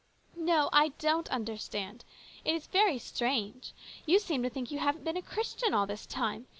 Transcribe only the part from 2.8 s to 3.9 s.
strange.